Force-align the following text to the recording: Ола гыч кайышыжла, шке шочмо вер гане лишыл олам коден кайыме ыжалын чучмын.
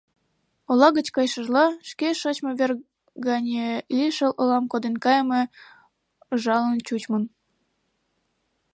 Ола 0.71 0.87
гыч 0.97 1.07
кайышыжла, 1.15 1.65
шке 1.89 2.07
шочмо 2.21 2.51
вер 2.59 2.71
гане 3.27 3.67
лишыл 3.97 4.31
олам 4.41 4.65
коден 4.71 4.95
кайыме 5.03 5.41
ыжалын 6.33 6.79
чучмын. 6.87 7.23